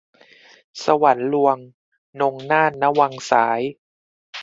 [0.83, 1.57] สวรรค์ลวง-
[2.21, 3.61] นงนาถ ณ วังสาย